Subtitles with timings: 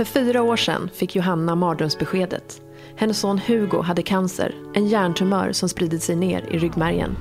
[0.00, 2.62] För fyra år sedan fick Johanna mardrömsbeskedet.
[2.96, 7.16] Hennes son Hugo hade cancer, en hjärntumör som spridit sig ner i ryggmärgen.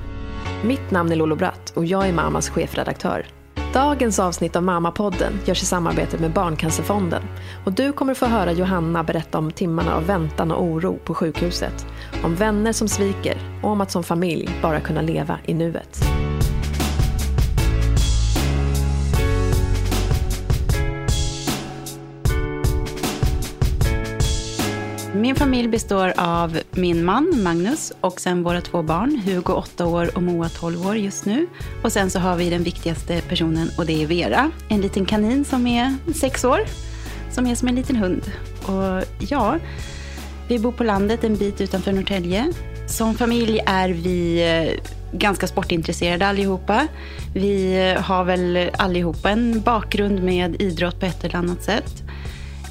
[0.64, 3.26] Mitt namn är Lolo Bratt och jag är Mamas chefredaktör.
[3.74, 7.24] Dagens avsnitt av Mamma-podden görs i samarbete med Barncancerfonden.
[7.66, 11.88] Och du kommer få höra Johanna berätta om timmarna av väntan och oro på sjukhuset.
[12.24, 16.00] Om vänner som sviker och om att som familj bara kunna leva i nuet.
[25.20, 30.16] Min familj består av min man Magnus och sen våra två barn, Hugo 8 år
[30.16, 31.48] och Moa 12 år just nu.
[31.84, 35.46] Och sen så har vi den viktigaste personen och det är Vera, en liten kanin
[35.46, 36.60] som är 6 år,
[37.32, 38.22] som är som en liten hund.
[38.66, 39.58] Och ja,
[40.48, 42.54] vi bor på landet en bit utanför Norrtälje.
[42.88, 46.88] Som familj är vi eh, ganska sportintresserade allihopa.
[47.34, 52.04] Vi eh, har väl allihopa en bakgrund med idrott på ett eller annat sätt.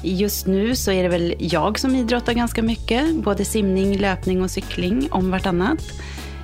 [0.03, 3.15] Just nu så är det väl jag som idrottar ganska mycket.
[3.15, 5.79] Både simning, löpning och cykling om vartannat.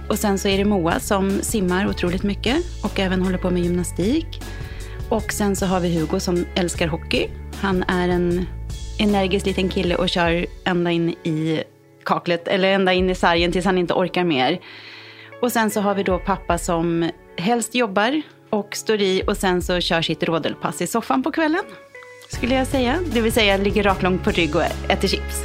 [0.10, 3.64] Och sen så är det Moa som simmar otroligt mycket och även håller på med
[3.64, 4.42] gymnastik.
[5.10, 7.28] Och sen så har vi Hugo som älskar hockey.
[7.62, 8.46] Han är en
[9.00, 11.64] energisk liten kille och kör ända in i
[12.04, 14.60] kaklet, eller ända in i sargen tills han inte orkar mer.
[15.42, 19.62] Och sen så har vi då pappa som helst jobbar och står i och sen
[19.62, 21.64] så kör sitt rådelpass i soffan på kvällen
[22.36, 23.00] skulle jag säga.
[23.14, 25.44] Det vill säga ligger raklång på rygg och äter chips.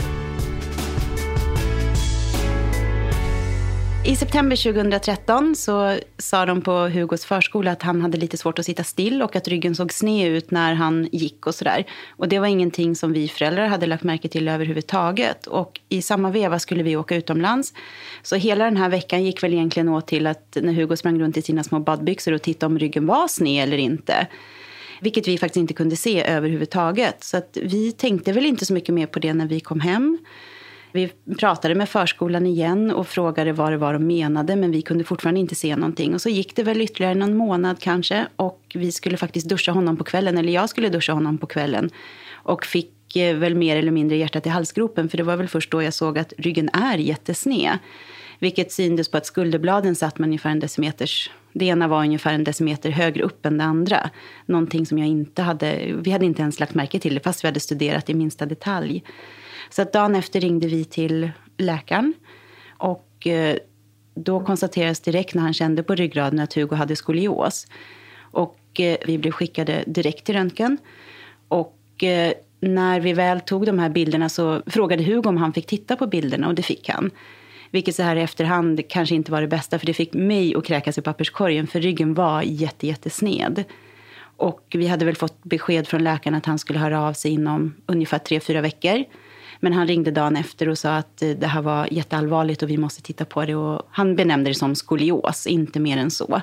[4.05, 8.67] I september 2013 så sa de på Hugos förskola att han hade lite svårt att
[8.67, 11.85] sitta still och att ryggen såg sned ut när han gick och sådär.
[12.11, 15.47] Och det var ingenting som vi föräldrar hade lagt märke till överhuvudtaget.
[15.47, 17.73] Och i samma veva skulle vi åka utomlands.
[18.23, 21.37] Så hela den här veckan gick väl egentligen åt till att när Hugo sprang runt
[21.37, 24.27] i sina små badbyxor och tittade om ryggen var sned eller inte.
[25.01, 27.25] Vilket vi faktiskt inte kunde se överhuvudtaget.
[27.25, 30.19] Så att vi tänkte väl inte så mycket mer på det när vi kom hem.
[30.93, 35.05] Vi pratade med förskolan igen och frågade vad det var de menade men vi kunde
[35.05, 36.15] fortfarande inte se någonting.
[36.15, 39.97] Och så gick det väl ytterligare någon månad kanske och vi skulle faktiskt duscha honom
[39.97, 41.91] på kvällen, eller jag skulle duscha honom på kvällen.
[42.33, 45.71] Och fick eh, väl mer eller mindre hjärtat i halsgropen för det var väl först
[45.71, 47.79] då jag såg att ryggen är jättesned.
[48.39, 52.45] Vilket syntes på att skulderbladen satt med ungefär en decimeters det ena var ungefär en
[52.45, 54.11] decimeter högre upp än det andra.
[54.47, 57.49] Någonting som jag inte hade, vi hade inte ens lagt märke till det fast vi
[57.49, 59.05] hade studerat i minsta detalj.
[59.71, 62.15] Så att dagen efter ringde vi till läkaren.
[62.69, 63.57] Och eh,
[64.15, 67.67] då konstaterades direkt när han kände på ryggraden att Hugo hade skolios.
[68.21, 70.79] Och eh, vi blev skickade direkt till röntgen.
[71.49, 75.67] Och eh, när vi väl tog de här bilderna så frågade Hugo om han fick
[75.67, 77.11] titta på bilderna och det fick han.
[77.71, 80.65] Vilket så här i efterhand kanske inte var det bästa för det fick mig att
[80.65, 83.65] kräkas i papperskorgen för ryggen var jätte, jättesned.
[84.37, 87.75] Och vi hade väl fått besked från läkaren att han skulle höra av sig inom
[87.87, 89.05] ungefär tre, fyra veckor.
[89.61, 92.77] Men han ringde dagen efter och sa att eh, det här var jätteallvarligt och vi
[92.77, 93.55] måste titta på det.
[93.55, 96.41] Och han benämnde det som skolios, inte mer än så.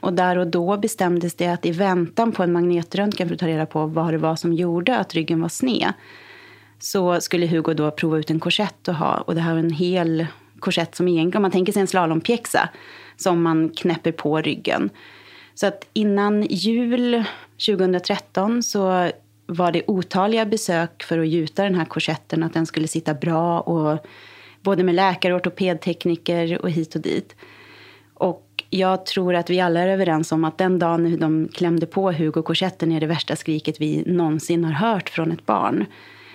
[0.00, 3.46] Och där och då bestämdes det att i väntan på en magnetröntgen för att ta
[3.46, 5.92] reda på vad det var som gjorde att ryggen var sned
[6.78, 9.16] så skulle Hugo då prova ut en korsett att ha.
[9.16, 10.26] Och det här var en hel
[10.60, 12.68] korsett som egentligen, om man tänker sig en slalompjäxa
[13.16, 14.90] som man knäpper på ryggen.
[15.54, 17.24] Så att innan jul
[17.66, 19.10] 2013 så
[19.46, 23.60] var det otaliga besök för att gjuta den här korsetten, att den skulle sitta bra
[23.60, 24.06] och
[24.62, 27.36] både med läkare, ortopedtekniker och hit och dit.
[28.14, 32.12] Och jag tror att vi alla är överens om att den dagen de klämde på
[32.12, 35.84] Hugo korsetten är det värsta skriket vi någonsin har hört från ett barn.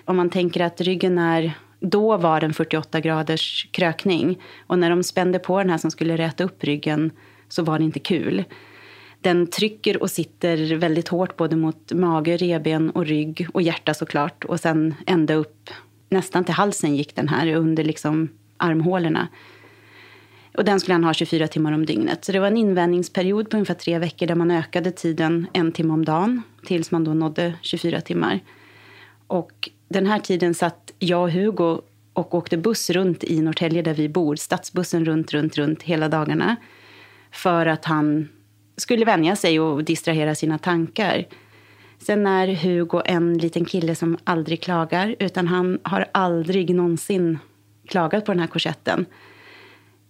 [0.06, 4.42] Om man tänker att ryggen är då var den 48 graders krökning.
[4.68, 7.12] Och när de spände på den här som skulle räta upp ryggen
[7.50, 8.44] så var det inte kul.
[9.22, 14.46] Den trycker och sitter väldigt hårt både mot mage, reben och rygg och hjärta såklart.
[14.46, 15.70] Och sen ända upp,
[16.10, 19.28] nästan till halsen gick den här, under liksom armhålorna.
[20.58, 22.26] Och den skulle han ha 24 timmar om dygnet.
[22.26, 25.94] Så det var en invändningsperiod på ungefär tre veckor där man ökade tiden en timme
[25.94, 28.40] om dagen tills man då nådde 24 timmar.
[29.28, 31.82] Och den här tiden satt jag och Hugo
[32.14, 34.36] och åkte buss runt i Norrtälje där vi bor.
[34.36, 36.56] Stadsbussen runt, runt, runt hela dagarna.
[37.32, 38.30] För att han
[38.78, 41.28] skulle vänja sig och distrahera sina tankar.
[42.00, 45.16] Sen är Hugo en liten kille som aldrig klagar.
[45.20, 47.40] Utan han har aldrig någonsin
[47.88, 49.06] klagat på den här korsetten.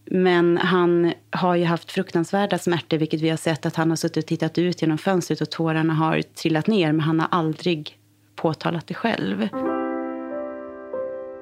[0.05, 4.23] Men han har ju haft fruktansvärda smärtor, vilket vi har sett att han har suttit
[4.23, 6.91] och tittat ut genom fönstret och tårarna har trillat ner.
[6.91, 7.97] Men han har aldrig
[8.41, 9.49] påtalat det själv.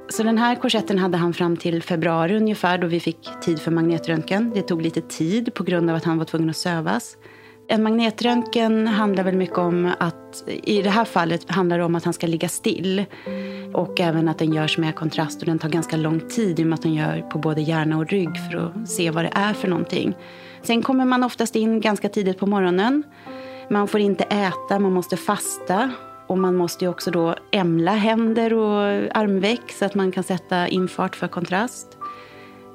[0.10, 3.72] Så den här korsetten hade han fram till februari ungefär då vi fick tid för
[3.72, 4.52] magnetröntgen.
[4.56, 7.18] Det tog lite tid på grund av att han var tvungen att sövas.
[7.68, 12.04] En magnetröntgen handlar väl mycket om att, i det här fallet handlar det om att
[12.04, 13.06] han ska ligga still.
[13.74, 16.68] Och även att den görs med kontrast och den tar ganska lång tid i och
[16.68, 19.54] med att den gör på både hjärna och rygg för att se vad det är
[19.54, 20.16] för någonting.
[20.62, 23.04] Sen kommer man oftast in ganska tidigt på morgonen.
[23.70, 25.92] Man får inte äta, man måste fasta.
[26.30, 28.82] Och man måste också då ämla händer och
[29.18, 31.98] armveck så att man kan sätta infart för kontrast.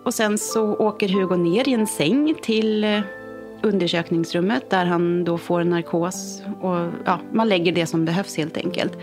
[0.05, 3.01] Och sen så åker Hugo ner i en säng till eh,
[3.63, 6.43] undersökningsrummet där han då får narkos.
[6.61, 8.99] Och, ja, man lägger det som behövs helt enkelt.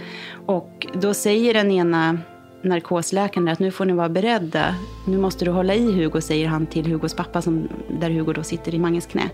[0.45, 2.17] Och då säger den ena
[2.61, 4.75] narkosläkaren att nu får ni vara beredda.
[5.07, 7.67] Nu måste du hålla i Hugo, säger han till Hugos pappa som,
[7.99, 9.29] där Hugo då sitter i Manges knä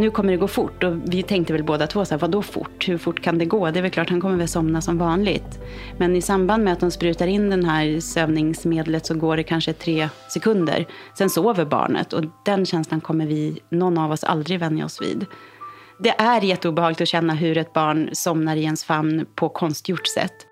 [0.00, 0.84] nu kommer det gå fort.
[0.84, 2.88] Och vi tänkte väl båda två, så här, vadå fort?
[2.88, 3.70] Hur fort kan det gå?
[3.70, 5.58] Det är väl klart, han kommer väl somna som vanligt.
[5.98, 9.72] Men i samband med att de sprutar in den här sövningsmedlet så går det kanske
[9.72, 10.86] tre sekunder.
[11.18, 15.26] Sen sover barnet och den känslan kommer vi, någon av oss, aldrig vänja oss vid.
[15.98, 20.46] Det är jätteobehagligt att känna hur ett barn somnar i ens famn på konstgjort sätt.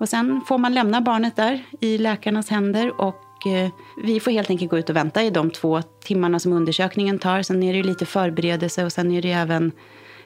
[0.00, 3.70] Och sen får man lämna barnet där i läkarnas händer och och eh,
[4.02, 7.42] vi får helt enkelt gå ut och vänta i de två timmarna som undersökningen tar.
[7.42, 9.72] Sen är det lite förberedelse och sen är det även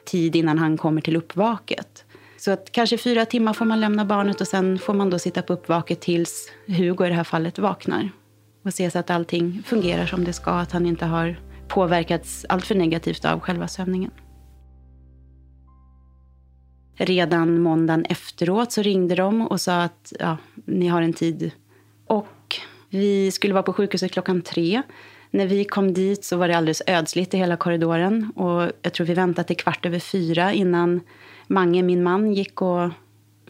[0.05, 2.05] tid innan han kommer till uppvaket.
[2.37, 5.41] Så att kanske fyra timmar får man lämna barnet och sen får man då sitta
[5.41, 8.09] på uppvaket tills Hugo i det här fallet vaknar.
[8.63, 11.35] Och se så att allting fungerar som det ska, att han inte har
[11.67, 14.11] påverkats alltför negativt av själva sövningen.
[16.95, 21.51] Redan måndagen efteråt så ringde de och sa att ja, ni har en tid.
[22.93, 24.81] Vi skulle vara på sjukhuset klockan tre.
[25.31, 28.31] När vi kom dit så var det alldeles ödsligt i hela korridoren.
[28.35, 31.01] Och jag tror vi väntade till kvart över fyra innan
[31.47, 32.89] Mange, min man, gick och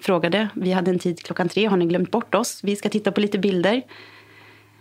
[0.02, 0.50] frågade.
[0.54, 1.66] Vi hade en tid klockan tre.
[1.66, 2.60] Har ni glömt bort oss?
[2.64, 3.82] Vi ska titta på lite bilder.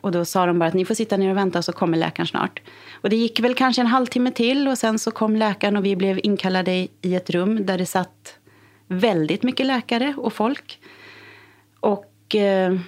[0.00, 2.26] Och då sa de bara att ni får sitta ner och vänta så kommer läkaren
[2.26, 2.60] snart.
[2.92, 5.96] Och det gick väl kanske en halvtimme till och sen så kom läkaren och vi
[5.96, 8.38] blev inkallade i ett rum där det satt
[8.86, 10.78] väldigt mycket läkare och folk.
[11.80, 12.78] Och eh,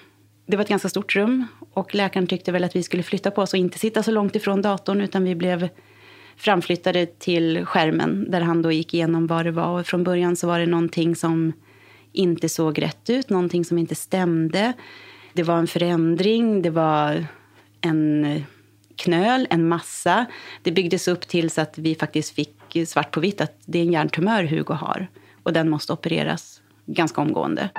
[0.46, 3.42] det var ett ganska stort rum och läkaren tyckte väl att vi skulle flytta på
[3.42, 5.68] oss och inte sitta så långt ifrån datorn utan vi blev
[6.36, 9.80] framflyttade till skärmen där han då gick igenom vad det var.
[9.80, 11.52] Och från början så var det någonting som
[12.12, 14.72] inte såg rätt ut, någonting som inte stämde.
[15.32, 17.26] Det var en förändring, det var
[17.80, 18.44] en
[18.96, 20.26] knöl, en massa.
[20.62, 23.92] Det byggdes upp tills att vi faktiskt fick svart på vitt att det är en
[23.92, 25.08] hjärntumör Hugo har
[25.42, 27.70] och den måste opereras ganska omgående.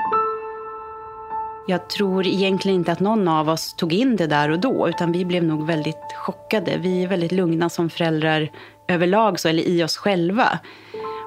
[1.68, 5.12] Jag tror egentligen inte att någon av oss tog in det där och då, utan
[5.12, 6.78] vi blev nog väldigt chockade.
[6.78, 8.52] Vi är väldigt lugna som föräldrar
[8.88, 10.60] överlag, så, eller i oss själva.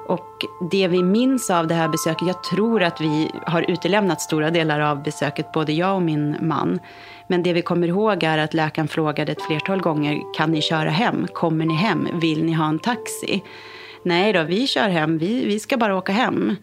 [0.07, 4.49] Och det vi minns av det här besöket, jag tror att vi har utelämnat stora
[4.49, 6.79] delar av besöket, både jag och min man.
[7.27, 10.89] Men det vi kommer ihåg är att läkaren frågade ett flertal gånger, kan ni köra
[10.89, 11.27] hem?
[11.33, 12.07] Kommer ni hem?
[12.13, 13.43] Vill ni ha en taxi?
[14.03, 16.55] Nej då, vi kör hem, vi, vi ska bara åka hem.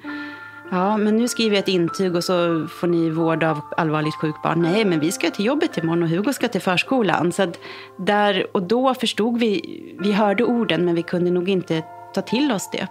[0.71, 4.43] Ja, men nu skriver jag ett intyg och så får ni vård av allvarligt sjukt
[4.43, 4.63] barn.
[4.63, 7.33] Nej, men vi ska till jobbet imorgon och Hugo ska till förskolan.
[7.33, 7.53] Så
[7.99, 9.63] där och då förstod vi,
[10.01, 11.83] vi hörde orden men vi kunde nog inte
[12.15, 12.87] ta till oss det.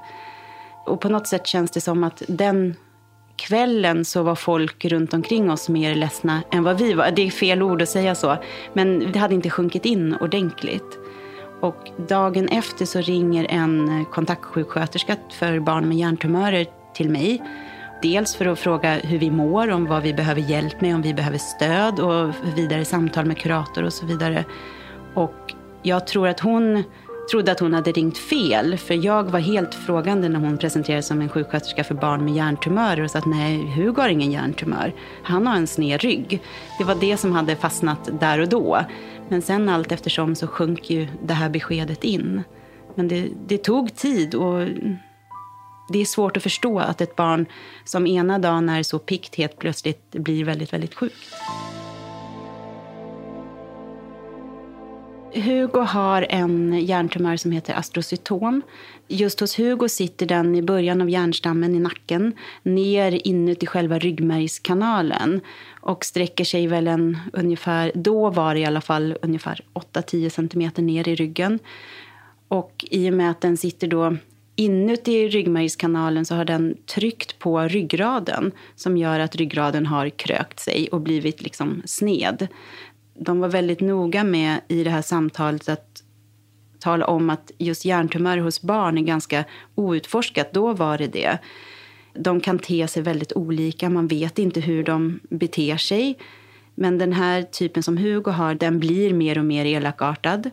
[0.86, 2.76] Och på något sätt känns det som att den
[3.36, 7.12] kvällen så var folk runt omkring oss mer ledsna än vad vi var.
[7.12, 8.38] Det är fel ord att säga så,
[8.74, 11.00] men det hade inte sjunkit in ordentligt.
[11.60, 17.42] Och dagen efter så ringer en kontaktsjuksköterska för barn med hjärntumörer till mig.
[18.02, 21.14] Dels för att fråga hur vi mår, om vad vi behöver hjälp med, om vi
[21.14, 24.46] behöver stöd och vidare samtal med kurator och så vidare.
[25.14, 26.84] Och jag tror att hon
[27.32, 28.78] trodde att hon hade ringt fel.
[28.78, 33.04] För jag var helt frågande när hon presenterades som en sjuksköterska för barn med hjärntumörer
[33.04, 34.94] och sa att nej, Hugo har ingen hjärntumör.
[35.24, 36.42] Han har en sned rygg.
[36.78, 38.80] Det var det som hade fastnat där och då.
[39.30, 42.44] Men sen allt eftersom så sjönk ju det här beskedet in.
[42.96, 44.68] Men det, det tog tid och
[45.90, 47.46] det är svårt att förstå att ett barn
[47.86, 51.36] som ena dagen är så pikt helt plötsligt blir väldigt, väldigt sjukt.
[55.36, 58.62] Hugo har en hjärntumör som heter astrocytom.
[59.08, 65.42] Just hos Hugo sitter den i början av hjärnstammen i nacken ner inuti själva ryggmärgskanalen
[65.82, 70.82] och sträcker sig väl en ungefär, då var det i alla fall ungefär 8-10 centimeter
[70.82, 71.60] ner i ryggen.
[72.48, 74.18] Och i och med att den sitter då
[74.56, 80.90] Inuti ryggmärgskanalen så har den tryckt på ryggraden som gör att ryggraden har krökt sig
[80.92, 82.48] och blivit liksom sned.
[83.20, 86.04] De var väldigt noga med i det här samtalet att
[86.80, 89.46] tala om att just hjärntumörer hos barn är ganska
[89.76, 90.54] outforskat.
[90.54, 91.38] Då var det det.
[92.14, 93.90] De kan te sig väldigt olika.
[93.90, 96.18] Man vet inte hur de beter sig.
[96.76, 100.50] Men den här typen som Hugo har, den blir mer och mer elakartad.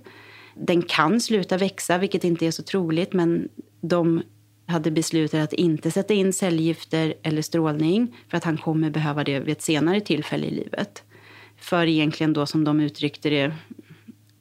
[0.54, 3.48] Den kan sluta växa, vilket inte är så troligt, men
[3.82, 4.22] de
[4.66, 9.40] hade beslutat att inte sätta in cellgifter eller strålning för att han kommer behöva det
[9.40, 11.02] vid ett senare tillfälle i livet.
[11.56, 13.54] För egentligen då, som de uttryckte det,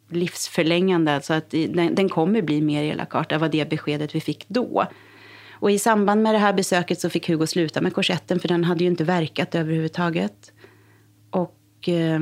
[0.09, 1.15] livsförlängande.
[1.15, 3.37] Alltså att den, den kommer bli mer elakartad.
[3.37, 4.87] Det var det beskedet vi fick då.
[5.51, 8.63] Och i samband med det här besöket så fick Hugo sluta med korsetten för den
[8.63, 10.51] hade ju inte verkat överhuvudtaget.
[11.29, 12.21] Och eh,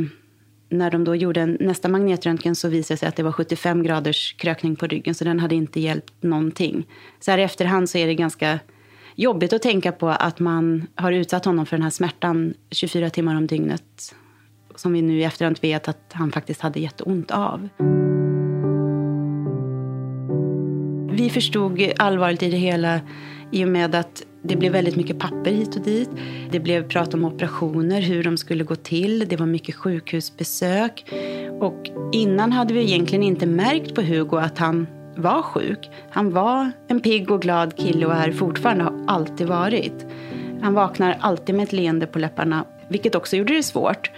[0.70, 3.84] när de då gjorde en, nästa magnetröntgen så visade det sig att det var 75
[3.84, 6.88] graders krökning på ryggen så den hade inte hjälpt någonting.
[7.20, 8.60] Så här i efterhand så är det ganska
[9.16, 13.36] jobbigt att tänka på att man har utsatt honom för den här smärtan 24 timmar
[13.36, 14.16] om dygnet.
[14.76, 17.70] Som vi nu i efterhand vet att han faktiskt hade jätteont av.
[21.12, 23.02] Vi förstod allvaret i det hela
[23.52, 26.10] i och med att det blev väldigt mycket papper hit och dit.
[26.52, 29.28] Det blev prat om operationer, hur de skulle gå till.
[29.28, 31.14] Det var mycket sjukhusbesök.
[31.60, 35.90] Och innan hade vi egentligen inte märkt på Hugo att han var sjuk.
[36.10, 40.06] Han var en pigg och glad kille och är fortfarande, har alltid varit.
[40.62, 44.12] Han vaknar alltid med ett leende på läpparna, vilket också gjorde det svårt.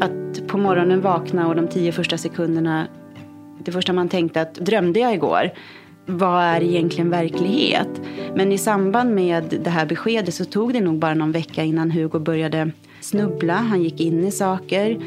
[0.00, 2.86] Att på morgonen vakna och de tio första sekunderna,
[3.64, 5.50] det första man tänkte att drömde jag igår?
[6.06, 7.88] Vad är egentligen verklighet?
[8.34, 11.90] Men i samband med det här beskedet så tog det nog bara någon vecka innan
[11.90, 12.70] Hugo började
[13.00, 13.54] snubbla.
[13.54, 14.98] Han gick in i saker.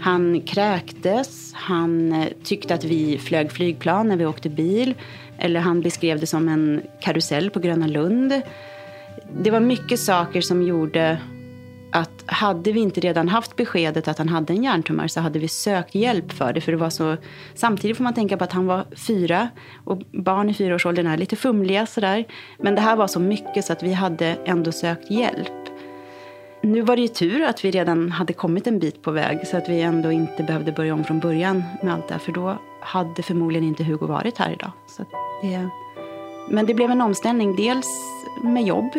[0.00, 1.52] Han kräktes.
[1.54, 4.94] Han eh, tyckte att vi flög flygplan när vi åkte bil.
[5.38, 8.42] Eller han beskrev det som en karusell på Gröna Lund.
[9.42, 11.18] Det var mycket saker som gjorde
[11.92, 15.48] att hade vi inte redan haft beskedet att han hade en hjärntumör så hade vi
[15.48, 16.60] sökt hjälp för det.
[16.60, 17.16] För det var så,
[17.54, 19.48] samtidigt får man tänka på att han var fyra
[19.84, 22.24] och barn i fyraårsåldern är lite fumliga sådär.
[22.58, 25.48] Men det här var så mycket så att vi hade ändå sökt hjälp.
[26.62, 29.56] Nu var det ju tur att vi redan hade kommit en bit på väg så
[29.56, 32.20] att vi ändå inte behövde börja om från början med allt det här.
[32.20, 34.70] För då hade förmodligen inte Hugo varit här idag.
[34.86, 35.04] Så
[35.42, 35.68] det,
[36.50, 37.86] men det blev en omställning, dels
[38.42, 38.92] med jobb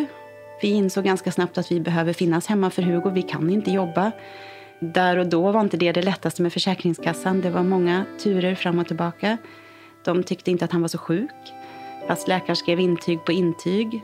[0.63, 3.10] vi insåg ganska snabbt att vi behöver finnas hemma för Hugo.
[3.10, 4.12] Vi kan inte jobba.
[4.79, 7.41] Där och då var inte det det lättaste med Försäkringskassan.
[7.41, 9.38] Det var många turer fram och tillbaka.
[10.05, 11.32] De tyckte inte att han var så sjuk.
[12.08, 14.03] Fast läkaren skrev intyg på intyg.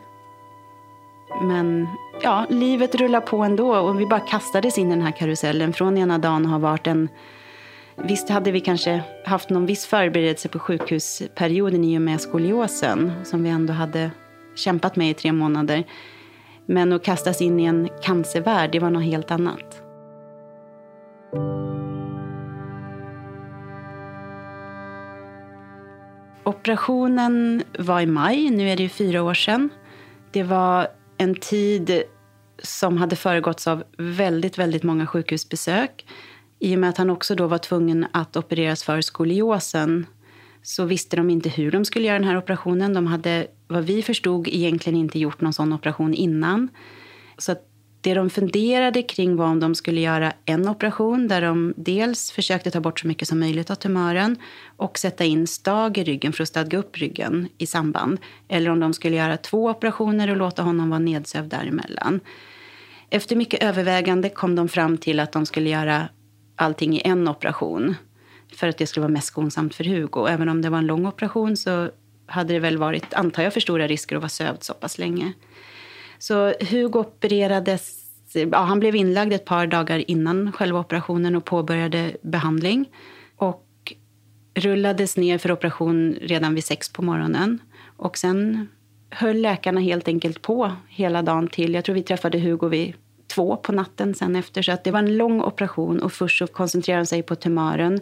[1.42, 1.88] Men
[2.22, 5.74] ja, livet rullar på ändå och vi bara kastades in i den här karusellen.
[5.74, 7.10] Från ena dagen har varit en...
[7.96, 13.44] Visst hade vi kanske haft någon viss förberedelse på sjukhusperioden i och med skoliosen som
[13.44, 14.12] vi ändå hade
[14.56, 15.84] kämpat med i tre månader.
[16.72, 19.82] Men att kastas in i en cancervärld, det var något helt annat.
[26.44, 29.70] Operationen var i maj, nu är det ju fyra år sedan.
[30.32, 32.04] Det var en tid
[32.64, 36.06] som hade föregåtts av väldigt, väldigt många sjukhusbesök.
[36.60, 40.06] I och med att han också då var tvungen att opereras för skoliosen
[40.62, 42.94] så visste de inte hur de skulle göra den här operationen.
[42.94, 46.70] De hade, vad vi förstod, egentligen inte gjort någon sån operation innan.
[47.38, 47.56] Så
[48.02, 52.72] det de funderade kring var om de skulle göra en operation där de dels försökte
[52.72, 54.38] ta bort så mycket som möjligt av tumören
[54.78, 58.20] och sätta in stag i ryggen för att stadga upp ryggen i samband.
[58.48, 62.20] Eller om de skulle göra två operationer och låta honom vara nedsövd däremellan.
[63.10, 66.10] Efter mycket övervägande kom de fram till att de skulle göra
[66.56, 67.96] allting i en operation
[68.56, 70.28] för att det skulle vara mest skonsamt för Hugo.
[70.28, 71.90] Även om det var en lång operation så
[72.26, 75.34] hade det väl varit, antar jag, för stora risker att vara sövd så pass länge.
[76.20, 82.18] Så Hugo opererades, ja, han blev inlagd ett par dagar innan själva operationen och påbörjade
[82.22, 82.90] behandling.
[83.36, 83.94] Och
[84.56, 87.60] rullades ner för operation redan vid sex på morgonen.
[87.98, 88.68] Och sen
[89.10, 91.74] höll läkarna helt enkelt på hela dagen till.
[91.74, 92.94] Jag tror vi träffade Hugo vid
[93.28, 94.62] två på natten sen efter.
[94.62, 98.00] Så att det var en lång operation och först så koncentrerade de sig på tumören.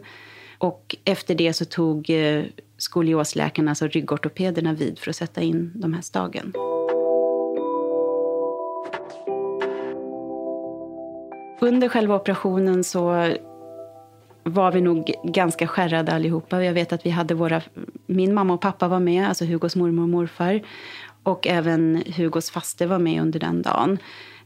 [0.57, 2.43] Och efter det så tog eh,
[2.77, 6.53] skoliosläkarna, alltså ryggortopederna, vid för att sätta in de här stagen.
[11.59, 13.33] Under själva operationen så
[14.43, 16.63] var vi nog ganska skärrade allihopa.
[16.63, 17.61] Jag vet att vi hade våra,
[18.05, 20.61] min mamma och pappa var med, alltså Hugos mormor och morfar.
[21.23, 23.97] Och även Hugos faste var med under den dagen.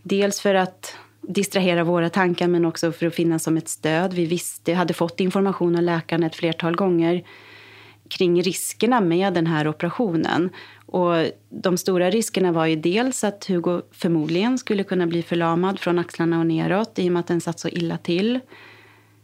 [0.03, 4.13] Dels för att distrahera våra tankar men också för att finnas som ett stöd.
[4.13, 7.23] Vi visste, hade fått information av läkaren ett flertal gånger
[8.09, 10.49] kring riskerna med den här operationen.
[10.85, 11.13] Och
[11.49, 16.39] de stora riskerna var ju dels att Hugo förmodligen skulle kunna bli förlamad från axlarna
[16.39, 18.39] och neråt i och med att den satt så illa till.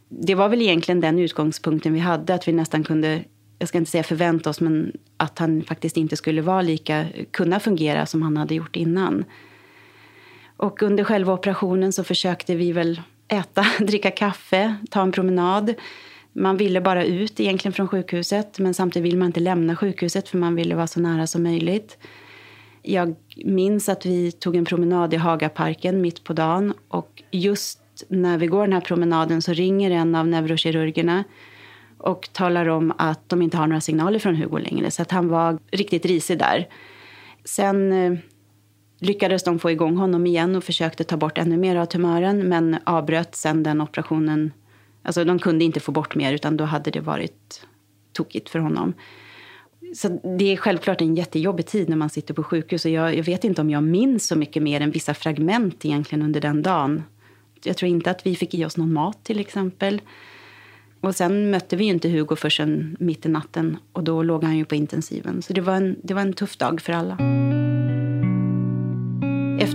[0.08, 3.24] Det var väl egentligen den utgångspunkten vi hade, att vi nästan kunde,
[3.58, 7.60] jag ska inte säga förvänta oss, men att han faktiskt inte skulle vara lika, kunna
[7.60, 9.24] fungera som han hade gjort innan.
[10.58, 15.74] Och under själva operationen så försökte vi väl äta, dricka kaffe, ta en promenad.
[16.32, 20.38] Man ville bara ut egentligen från sjukhuset men samtidigt ville man inte lämna sjukhuset för
[20.38, 21.98] man ville vara så nära som möjligt.
[22.82, 28.38] Jag minns att vi tog en promenad i Hagaparken mitt på dagen och just när
[28.38, 31.24] vi går den här promenaden så ringer en av neurokirurgerna
[31.98, 34.90] och talar om att de inte har några signaler från Hugo längre.
[34.90, 36.68] Så att han var riktigt risig där.
[37.44, 38.18] Sen eh,
[38.98, 42.76] lyckades de få igång honom igen och försökte ta bort ännu mer av tumören men
[42.84, 44.52] avbröt sen den operationen.
[45.02, 47.66] Alltså de kunde inte få bort mer utan då hade det varit
[48.12, 48.94] tokigt för honom.
[49.94, 52.84] Så det är självklart en jättejobbig tid när man sitter på sjukhus.
[52.84, 56.24] Och jag, jag vet inte om jag minns så mycket mer än vissa fragment egentligen
[56.24, 57.02] under den dagen.
[57.64, 60.00] Jag tror inte att vi fick i oss någon mat till exempel.
[61.00, 64.64] Och sen mötte vi inte Hugo förrän mitt i natten och då låg han ju
[64.64, 65.42] på intensiven.
[65.42, 67.47] Så det var en, det var en tuff dag för alla.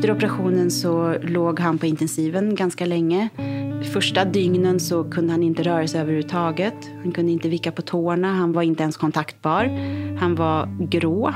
[0.04, 3.30] Efter operationen så låg han på intensiven ganska länge.
[3.94, 6.74] Första dygnen så kunde han inte röra sig överhuvudtaget.
[7.04, 9.66] Han kunde inte vicka på tårna, han var inte ens kontaktbar.
[10.20, 11.34] Han var grå.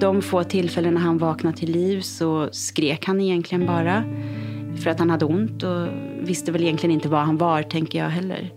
[0.00, 4.04] De få tillfällen när han vaknade till liv så skrek han egentligen bara.
[4.82, 5.88] För att han hade ont och
[6.20, 8.52] visste väl egentligen inte var han var, tänker jag heller.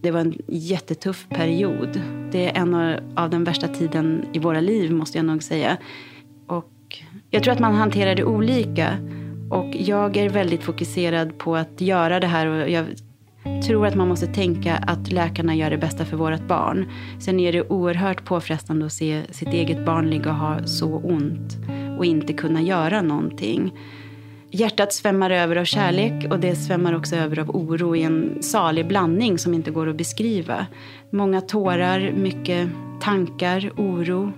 [0.00, 2.00] Det var en jättetuff period.
[2.32, 2.74] Det är en
[3.16, 5.76] av den värsta tiden i våra liv, måste jag nog säga.
[6.46, 6.73] Och
[7.34, 8.98] jag tror att man hanterar det olika.
[9.50, 12.46] Och jag är väldigt fokuserad på att göra det här.
[12.46, 12.86] Och jag
[13.66, 16.90] tror att man måste tänka att läkarna gör det bästa för vårt barn.
[17.20, 21.58] Sen är det oerhört påfrestande att se sitt eget barn ligga och ha så ont
[21.98, 23.72] och inte kunna göra någonting.
[24.50, 28.88] Hjärtat svämmar över av kärlek och det svämmar också över av oro i en salig
[28.88, 30.66] blandning som inte går att beskriva.
[31.10, 32.68] Många tårar, mycket
[33.00, 34.32] tankar, oro.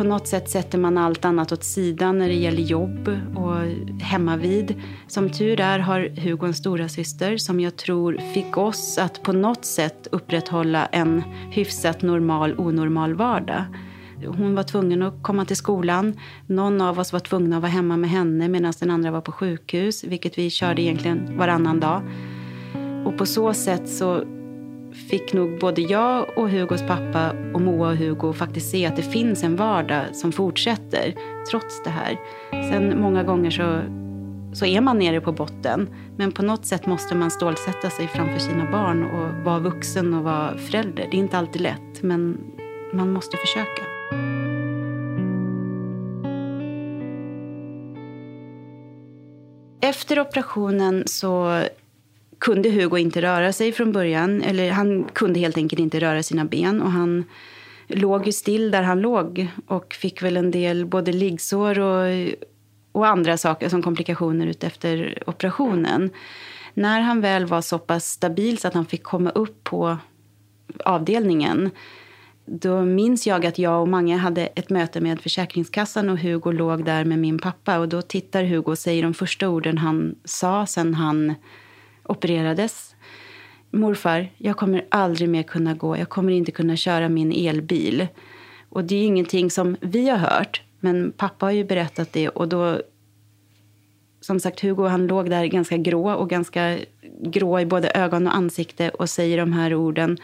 [0.00, 3.56] På något sätt sätter man allt annat åt sidan när det gäller jobb och
[4.02, 4.82] hemmavid.
[5.06, 9.32] Som tur är har Hugo en stora syster som jag tror fick oss att på
[9.32, 13.64] något sätt upprätthålla en hyfsat normal, onormal vardag.
[14.26, 16.16] Hon var tvungen att komma till skolan.
[16.46, 19.32] Någon av oss var tvungna att vara hemma med henne medan den andra var på
[19.32, 22.02] sjukhus, vilket vi körde egentligen varannan dag.
[23.06, 24.24] Och på så sätt så
[25.08, 29.02] fick nog både jag och Hugos pappa och Moa och Hugo faktiskt se att det
[29.02, 31.14] finns en vardag som fortsätter
[31.50, 32.18] trots det här.
[32.50, 33.80] Sen många gånger så,
[34.52, 35.88] så är man nere på botten.
[36.16, 40.24] Men på något sätt måste man stålsätta sig framför sina barn och vara vuxen och
[40.24, 41.08] vara förälder.
[41.10, 42.38] Det är inte alltid lätt, men
[42.92, 43.82] man måste försöka.
[49.82, 51.62] Efter operationen så
[52.40, 54.42] kunde Hugo inte röra sig från början.
[54.42, 56.82] Eller han kunde helt enkelt inte röra sina ben.
[56.82, 57.24] Och han
[57.88, 62.28] låg ju still där han låg och fick väl en del både liggsår och,
[62.92, 66.10] och andra saker som komplikationer ut efter operationen.
[66.74, 69.96] När han väl var så pass stabil så att han fick komma upp på
[70.84, 71.70] avdelningen
[72.52, 76.84] då minns jag att jag och Mange hade ett möte med Försäkringskassan och Hugo låg
[76.84, 77.78] där med min pappa.
[77.78, 81.34] Och då tittar Hugo och säger de första orden han sa sen han
[82.02, 82.94] opererades.
[83.70, 85.96] Morfar, jag kommer aldrig mer kunna gå.
[85.96, 88.06] Jag kommer inte kunna köra min elbil.
[88.68, 90.62] Och det är ingenting som vi har hört.
[90.80, 92.80] Men pappa har ju berättat det och då
[94.20, 96.78] som sagt, Hugo han låg där ganska grå och ganska
[97.22, 100.18] grå i både ögon och ansikte och säger de här orden.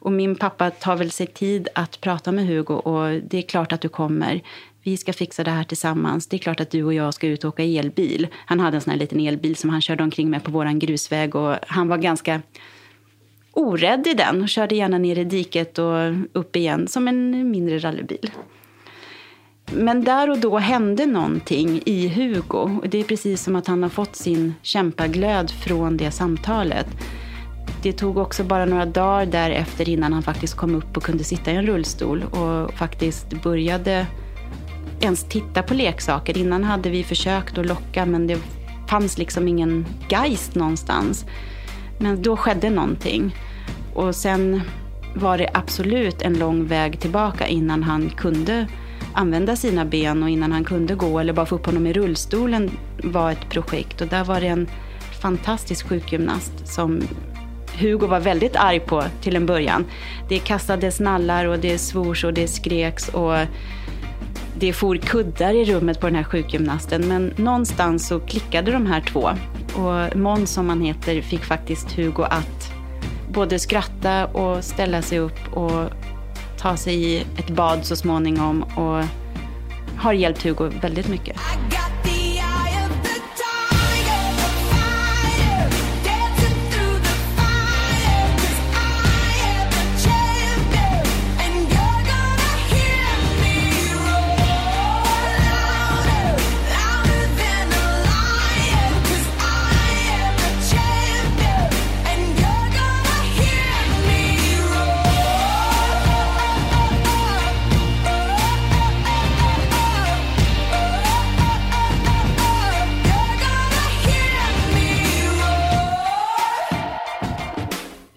[0.00, 3.72] Och min pappa tar väl sig tid att prata med Hugo och det är klart
[3.72, 4.40] att du kommer.
[4.82, 6.26] Vi ska fixa det här tillsammans.
[6.26, 8.28] Det är klart att du och jag ska ut och åka elbil.
[8.46, 11.34] Han hade en sån här liten elbil som han körde omkring med på våran grusväg
[11.34, 12.42] och han var ganska
[13.52, 17.78] orädd i den och körde gärna ner i diket och upp igen som en mindre
[17.78, 18.30] rallybil.
[19.72, 22.80] Men där och då hände någonting i Hugo.
[22.84, 26.86] Det är precis som att han har fått sin kämpaglöd från det samtalet.
[27.82, 31.52] Det tog också bara några dagar därefter innan han faktiskt kom upp och kunde sitta
[31.52, 34.06] i en rullstol och faktiskt började
[35.00, 36.38] ens titta på leksaker.
[36.38, 38.38] Innan hade vi försökt att locka men det
[38.88, 41.24] fanns liksom ingen geist någonstans.
[41.98, 43.36] Men då skedde någonting.
[43.94, 44.62] Och sen
[45.14, 48.66] var det absolut en lång väg tillbaka innan han kunde
[49.12, 52.70] använda sina ben och innan han kunde gå eller bara få upp honom i rullstolen
[53.02, 54.00] var ett projekt.
[54.00, 54.68] Och där var det en
[55.22, 57.02] fantastisk sjukgymnast som
[57.78, 59.84] Hugo var väldigt arg på till en början.
[60.28, 63.36] Det kastades nallar och det svors och det skreks och
[64.58, 67.08] det for kuddar i rummet på den här sjukgymnasten.
[67.08, 69.30] Men någonstans så klickade de här två.
[69.74, 72.72] Och Måns, som han heter, fick faktiskt Hugo att
[73.32, 75.90] både skratta och ställa sig upp och
[76.58, 79.04] ta sig i ett bad så småningom och
[79.96, 81.36] har hjälpt Hugo väldigt mycket.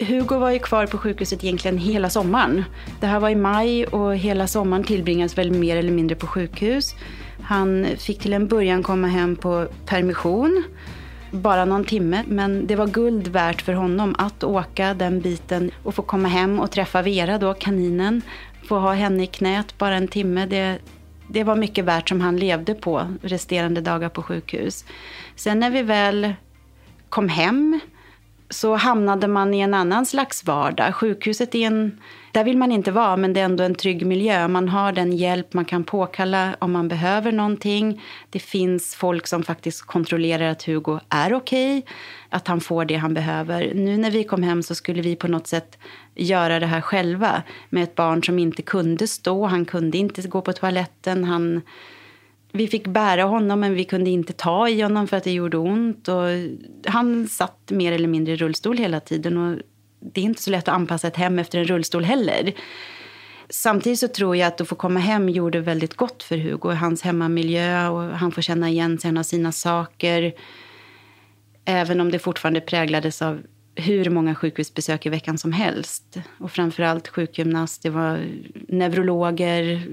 [0.04, 2.64] Hugo var ju kvar på sjukhuset egentligen hela sommaren.
[3.00, 6.96] Det här var i maj och hela sommaren tillbringades väl mer eller mindre på sjukhus.
[7.42, 10.64] Han fick till en början komma hem på permission,
[11.32, 12.24] bara någon timme.
[12.28, 16.60] Men det var guld värt för honom att åka den biten och få komma hem
[16.60, 18.22] och träffa Vera, då, kaninen.
[18.68, 20.46] Få ha henne i knät bara en timme.
[20.46, 20.78] Det,
[21.28, 24.86] det var mycket värt som han levde på resterande dagar på sjukhus.
[25.36, 26.34] Sen när vi väl
[27.10, 27.80] kom hem
[28.50, 30.96] så hamnade man i en annan slags vardag.
[30.96, 32.00] Sjukhuset är en,
[32.32, 34.48] där vill man inte vara, men det är ändå en trygg miljö.
[34.48, 38.02] Man har den hjälp man kan påkalla om man behöver någonting.
[38.30, 41.94] Det finns folk som faktiskt kontrollerar att Hugo är okej, okay,
[42.30, 43.72] att han får det han behöver.
[43.74, 45.78] Nu när vi kom hem så skulle vi på något sätt
[46.16, 50.42] göra det här själva med ett barn som inte kunde stå, han kunde inte gå
[50.42, 51.62] på toaletten, han
[52.56, 55.58] vi fick bära honom, men vi kunde inte ta i honom för att det gjorde
[55.58, 56.08] ont.
[56.08, 56.26] Och
[56.86, 59.38] han satt mer eller mindre i rullstol hela tiden.
[59.38, 59.60] Och
[60.00, 62.54] det är inte så lätt att anpassa ett hem efter en rullstol heller.
[63.50, 66.70] Samtidigt så tror jag att att få komma hem gjorde väldigt gott för Hugo.
[66.70, 70.34] Hans hemmamiljö och han får känna igen sig av sina saker.
[71.66, 73.42] Även om det fortfarande präglades av
[73.76, 76.18] hur många sjukhusbesök i veckan som helst.
[76.40, 78.20] Och framförallt sjukgymnast, det var
[78.68, 79.88] neurologer,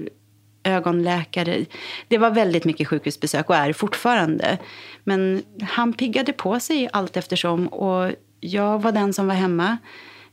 [0.63, 1.65] ögonläkare.
[2.07, 4.57] Det var väldigt mycket sjukhusbesök och är fortfarande.
[5.03, 9.77] Men han piggade på sig allt eftersom och jag var den som var hemma.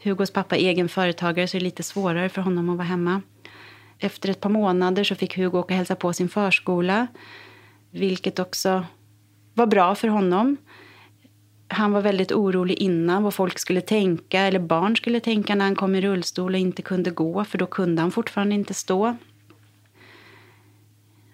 [0.04, 3.22] Hugos pappa är egen företagare så det är lite svårare för honom att vara hemma.
[3.98, 7.06] Efter ett par månader så fick Hugo åka och hälsa på sin förskola.
[7.90, 8.84] Vilket också
[9.54, 10.56] var bra för honom.
[11.68, 15.76] Han var väldigt orolig innan vad folk skulle tänka, eller barn skulle tänka när han
[15.76, 19.16] kom i rullstol och inte kunde gå, för då kunde han fortfarande inte stå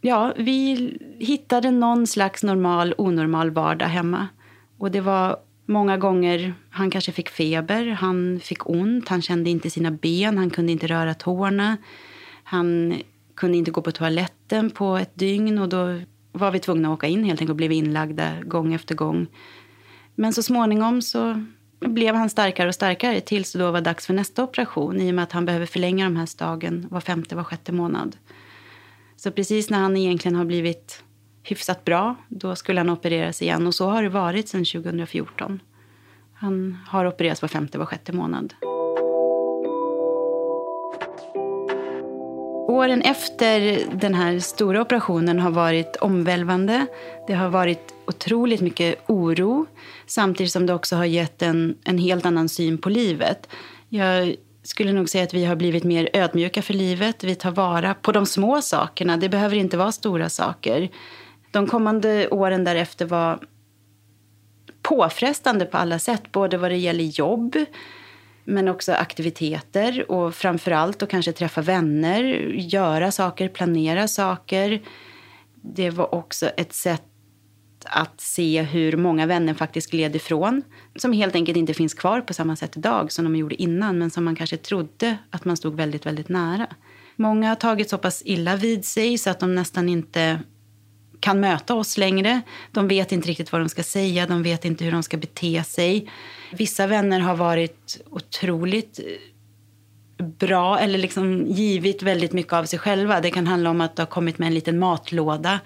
[0.04, 4.28] ja, vi hittade någon slags normal, onormal vardag hemma.
[4.78, 5.36] Och det var
[5.66, 10.50] många gånger, han kanske fick feber, han fick ont, han kände inte sina ben, han
[10.50, 11.76] kunde inte röra tårna.
[12.44, 12.94] Han
[13.34, 16.00] kunde inte gå på toaletten på ett dygn och då
[16.32, 19.26] var vi tvungna att åka in helt enkelt och blev inlagda gång efter gång.
[20.14, 21.44] Men så småningom så
[21.80, 25.14] blev han starkare och starkare tills det då var dags för nästa operation i och
[25.14, 28.16] med att han behöver förlänga de här stagen var femte, var sjätte månad.
[29.16, 31.02] Så precis när han egentligen har blivit
[31.42, 33.66] hyfsat bra, då skulle han opereras igen.
[33.66, 35.60] Och så har det varit sedan 2014.
[36.34, 38.54] Han har opererats var femte, var sjätte månad.
[42.68, 46.86] Åren efter den här stora operationen har varit omvälvande.
[47.26, 49.66] Det har varit otroligt mycket oro
[50.06, 53.48] samtidigt som det också har gett en, en helt annan syn på livet.
[53.88, 57.24] Jag skulle nog säga att vi har blivit mer ödmjuka för livet.
[57.24, 59.16] Vi tar vara på de små sakerna.
[59.16, 60.88] Det behöver inte vara stora saker.
[61.50, 63.38] De kommande åren därefter var
[64.82, 66.32] påfrestande på alla sätt.
[66.32, 67.56] Både vad det gäller jobb,
[68.44, 72.22] men också aktiviteter och framför allt att kanske träffa vänner,
[72.54, 74.82] göra saker, planera saker.
[75.54, 77.02] Det var också ett sätt
[77.84, 80.62] att se hur många vänner faktiskt gled ifrån.
[80.96, 84.10] Som helt enkelt inte finns kvar på samma sätt idag som de gjorde innan men
[84.10, 86.66] som man kanske trodde att man stod väldigt, väldigt nära.
[87.16, 90.40] Många har tagit så pass illa vid sig så att de nästan inte
[91.20, 92.40] kan möta oss längre.
[92.72, 95.64] De vet inte riktigt vad de ska säga, de vet inte hur de ska bete
[95.64, 96.10] sig.
[96.52, 103.20] Vissa vänner har varit otroligt eh, bra eller liksom givit väldigt mycket av sig själva.
[103.20, 105.60] Det kan handla om att det har kommit med en liten matlåda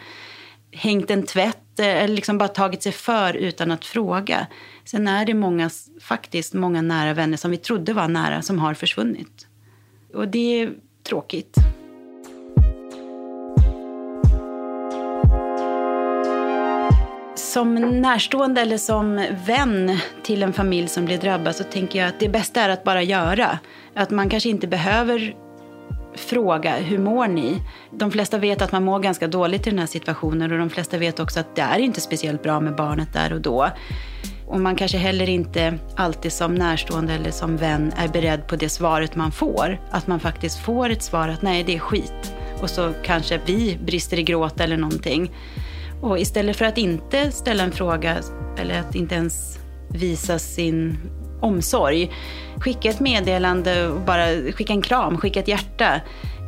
[0.73, 4.47] hängt en tvätt eller liksom bara tagit sig för utan att fråga.
[4.85, 8.75] Sen är det många, faktiskt många nära vänner som vi trodde var nära som har
[8.75, 9.47] försvunnit.
[10.15, 10.73] Och det är
[11.09, 11.57] tråkigt.
[17.35, 22.21] Som närstående eller som vän till en familj som blir drabbad så tänker jag att
[22.21, 23.59] det bästa är att bara göra.
[23.95, 25.48] Att man kanske inte behöver
[26.19, 27.63] fråga hur mår ni?
[27.91, 30.99] De flesta vet att man mår ganska dåligt i den här situationen och de flesta
[30.99, 33.69] vet också att det är inte speciellt bra med barnet där och då.
[34.47, 38.69] Och man kanske heller inte alltid som närstående eller som vän är beredd på det
[38.69, 39.81] svaret man får.
[39.91, 42.35] Att man faktiskt får ett svar att nej, det är skit.
[42.63, 45.31] Och så kanske vi brister i gråt eller någonting.
[46.03, 48.17] Och istället för att inte ställa en fråga
[48.59, 49.59] eller att inte ens
[49.91, 50.97] visa sin
[51.41, 52.11] omsorg.
[52.61, 56.01] Skicka ett meddelande och bara skicka en kram, skicka ett hjärta.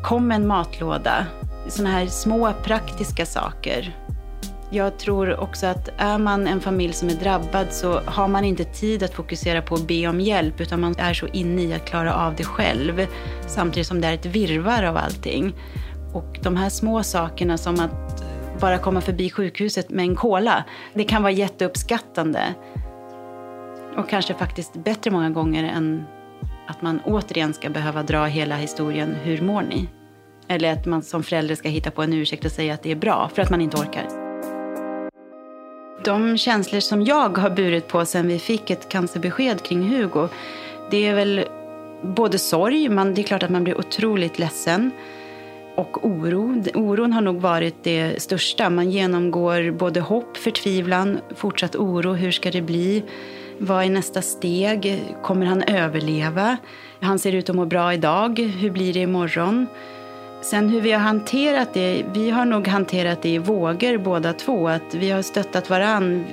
[0.05, 1.27] Kom med en matlåda.
[1.69, 3.97] Sådana här små praktiska saker.
[4.73, 8.65] Jag tror också att är man en familj som är drabbad så har man inte
[8.65, 11.85] tid att fokusera på att be om hjälp utan man är så inne i att
[11.85, 13.07] klara av det själv.
[13.47, 15.55] Samtidigt som det är ett virvar av allting.
[16.13, 18.25] Och de här små sakerna som att
[18.61, 22.55] bara komma förbi sjukhuset med en kola, det kan vara jätteuppskattande.
[23.97, 26.05] Och kanske faktiskt bättre många gånger än
[26.67, 29.89] att man återigen ska behöva dra hela historien, hur mår ni?
[30.49, 32.97] Eller att man som förälder ska hitta på en ursäkt och säga att det är
[32.97, 34.05] bra för att man inte orkar.
[36.05, 40.29] De känslor som jag har burit på sen vi fick ett cancerbesked kring Hugo,
[40.91, 41.45] det är väl
[42.03, 44.91] både sorg, man, det är klart att man blir otroligt ledsen,
[45.75, 46.63] och oro.
[46.75, 48.71] Oron har nog varit det största.
[48.71, 52.13] Man genomgår både hopp, förtvivlan, fortsatt oro.
[52.13, 53.03] Hur ska det bli?
[53.63, 55.05] Vad är nästa steg?
[55.23, 56.57] Kommer han överleva?
[57.01, 58.39] Han ser ut att må bra idag.
[58.39, 59.67] Hur blir det imorgon?
[60.43, 64.69] Sen hur vi har hanterat det, vi har nog hanterat det i vågor båda två.
[64.69, 66.25] Att vi har stöttat varann.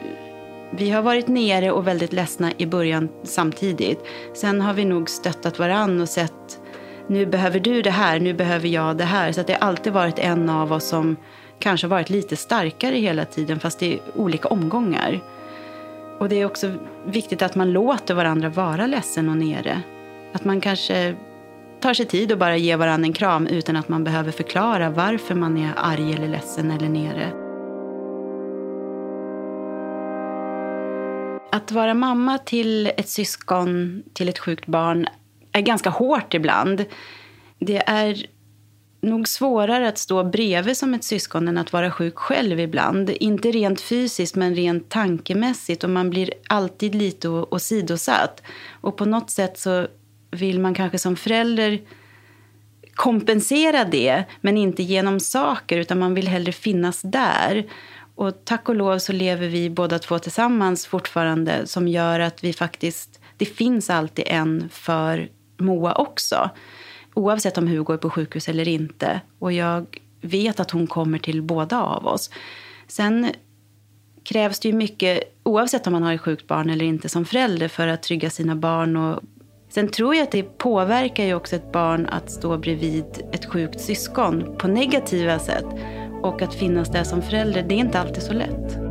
[0.72, 4.00] Vi har varit nere och väldigt ledsna i början samtidigt.
[4.34, 6.60] Sen har vi nog stöttat varann och sett
[7.08, 9.32] nu behöver du det här, nu behöver jag det här.
[9.32, 11.16] Så att det har alltid varit en av oss som
[11.60, 15.22] kanske varit lite starkare hela tiden fast i olika omgångar.
[16.20, 16.74] Och det är också
[17.06, 19.82] viktigt att man låter varandra vara ledsen och nere.
[20.34, 21.16] Att man kanske
[21.80, 25.36] tar sig tid och bara ger varandra en kram utan att man behöver förklara varför
[25.36, 27.32] man är arg eller ledsen eller nere.
[31.52, 35.08] Att vara mamma till ett syskon till ett sjukt barn
[35.52, 36.86] är ganska hårt ibland.
[37.60, 38.26] Det är
[39.02, 43.10] nog svårare att stå bredvid som ett syskon än att vara sjuk själv ibland.
[43.10, 45.84] Inte rent fysiskt, men rent tankemässigt.
[45.84, 48.42] Och man blir alltid lite åsidosatt.
[48.82, 49.88] Och på något sätt så
[50.32, 51.82] vill man kanske som förälder
[52.94, 57.66] kompensera det, men inte genom saker, utan man vill hellre finnas där.
[58.16, 62.54] Och tack och lov så lever vi båda två tillsammans fortfarande som gör att vi
[62.54, 66.50] faktiskt, det finns alltid en för Moa också.
[67.18, 69.22] Oavsett om Hugo är på sjukhus eller inte.
[69.40, 72.30] Och jag vet att hon kommer till båda av oss.
[72.88, 73.28] Sen
[74.24, 77.68] krävs det ju mycket, oavsett om man har ett sjukt barn eller inte som förälder,
[77.68, 78.98] för att trygga sina barn.
[78.98, 79.20] Och
[79.70, 83.80] sen tror jag att det påverkar ju också ett barn att stå bredvid ett sjukt
[83.80, 85.66] syskon på negativa sätt.
[86.22, 88.87] Och att finnas där som förälder, det är inte alltid så lätt.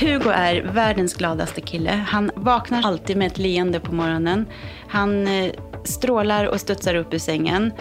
[0.00, 1.90] Hugo är världens gladaste kille.
[1.90, 4.46] Han vaknar alltid med ett leende på morgonen.
[4.88, 5.52] Han eh,
[5.84, 7.72] strålar och studsar upp ur sängen.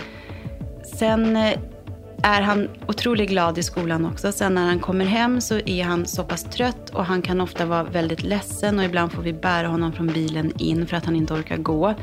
[0.99, 1.59] Sen eh,
[2.23, 4.31] är han otroligt glad i skolan också.
[4.31, 7.65] Sen när han kommer hem så är han så pass trött och han kan ofta
[7.65, 11.15] vara väldigt ledsen och ibland får vi bära honom från bilen in för att han
[11.15, 11.95] inte orkar gå.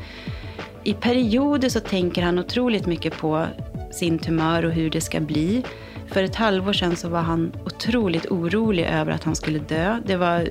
[0.83, 3.45] I perioder så tänker han otroligt mycket på
[3.91, 5.63] sin tumör och hur det ska bli.
[6.11, 9.99] För ett halvår sedan så var han otroligt orolig över att han skulle dö.
[10.05, 10.49] Det var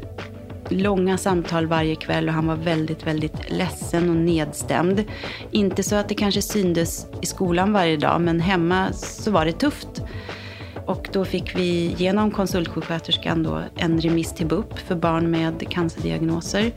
[0.69, 5.05] långa samtal varje kväll och han var väldigt, väldigt ledsen och nedstämd.
[5.51, 9.53] Inte så att det kanske syndes i skolan varje dag, men hemma så var det
[9.53, 10.03] tufft.
[10.87, 16.73] Och då fick vi genom konsultsjuksköterskan då en remiss till BUP för barn med cancerdiagnoser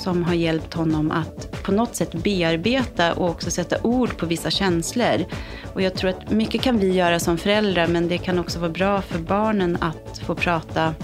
[0.00, 4.50] som har hjälpt honom att på något sätt bearbeta och också sätta ord på vissa
[4.50, 5.24] känslor.
[5.74, 8.70] Och jag tror att mycket kan vi göra som föräldrar men det kan också vara
[8.70, 10.94] bra för barnen att få prata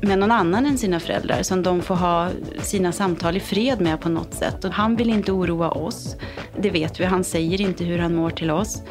[0.00, 2.28] med någon annan än sina föräldrar som de får ha
[2.60, 4.64] sina samtal i fred med på något sätt.
[4.64, 6.16] Och han vill inte oroa oss,
[6.60, 7.04] det vet vi.
[7.04, 8.82] Han säger inte hur han mår till oss.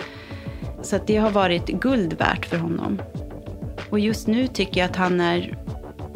[0.81, 3.01] Så det har varit guld värt för honom.
[3.89, 5.57] Och just nu tycker jag att han är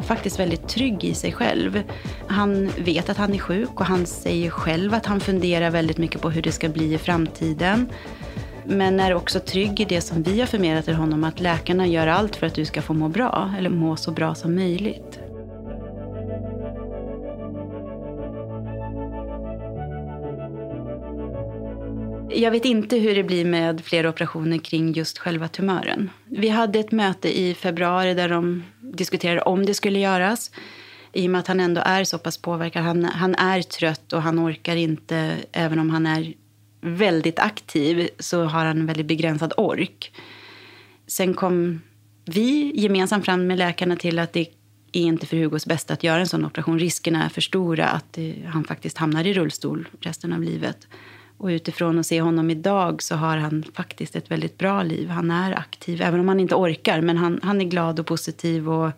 [0.06, 1.82] faktiskt väldigt trygg i sig själv.
[2.26, 6.20] Han vet att han är sjuk och han säger själv att han funderar väldigt mycket
[6.20, 7.88] på hur det ska bli i framtiden.
[8.64, 12.06] Men är också trygg i det som vi har förmedlat till honom, att läkarna gör
[12.06, 15.20] allt för att du ska få må bra, eller må så bra som möjligt.
[22.30, 26.10] Jag vet inte hur det blir med fler operationer kring just själva tumören.
[26.24, 28.62] Vi hade ett möte i februari där de
[28.96, 30.50] diskuterade om det skulle göras.
[31.12, 32.82] I och med att han ändå är så pass påverkad.
[32.82, 36.34] Han, han är trött och han orkar inte, även om han är
[36.80, 40.12] väldigt aktiv, så har han en väldigt begränsad ork.
[41.06, 41.80] Sen kom
[42.24, 44.40] vi gemensamt fram med läkarna till att det
[44.92, 46.78] är inte för Hugos bästa att göra en sån operation.
[46.78, 50.88] Riskerna är för stora att eh, han faktiskt hamnar i rullstol resten av livet.
[51.38, 55.08] Och utifrån att se honom idag så har han faktiskt ett väldigt bra liv.
[55.08, 57.00] Han är aktiv, även om han inte orkar.
[57.00, 58.90] Men han, han är glad och positiv och,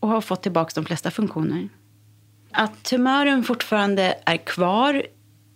[0.00, 1.68] och har fått tillbaka de flesta funktioner.
[2.50, 5.02] Att tumören fortfarande är kvar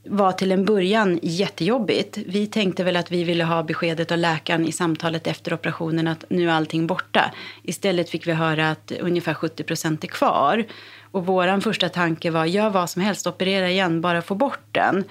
[0.09, 2.19] var till en början jättejobbigt.
[2.27, 6.25] Vi tänkte väl att vi ville ha beskedet av läkaren i samtalet efter operationen att
[6.29, 7.35] nu är allting borta.
[7.63, 10.65] Istället fick vi höra att ungefär 70 procent är kvar.
[11.11, 15.05] Och vår första tanke var gör vad som helst, operera igen, bara få bort den.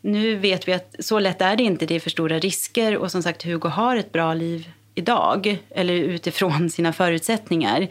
[0.00, 2.96] Nu vet vi att så lätt är det inte, det är för stora risker.
[2.96, 7.88] Och som sagt, Hugo har ett bra liv idag, eller utifrån sina förutsättningar.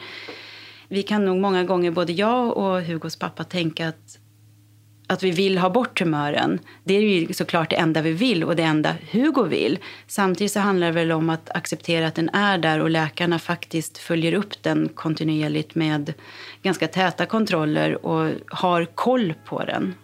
[0.88, 4.20] Vi kan nog många gånger, både jag och Hugos pappa, tänka att,
[5.08, 6.60] att vi vill ha bort tumören.
[6.84, 9.80] Det är ju såklart det enda vi vill och det enda Hugo vill.
[10.08, 13.98] Samtidigt så handlar det väl om att acceptera att den är där och läkarna faktiskt
[13.98, 16.14] följer upp den kontinuerligt med
[16.62, 19.96] ganska täta kontroller och har koll på den.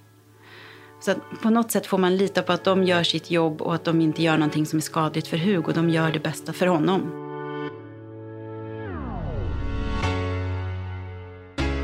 [1.05, 3.83] Så på något sätt får man lita på att de gör sitt jobb och att
[3.83, 5.71] de inte gör någonting som är skadligt för Hugo.
[5.73, 7.21] De gör det bästa för honom.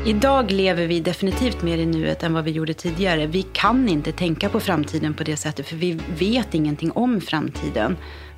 [0.06, 3.26] Idag lever vi definitivt mer i nuet än vad vi gjorde tidigare.
[3.26, 7.96] Vi kan inte tänka på framtiden på det sättet, för vi vet ingenting om framtiden.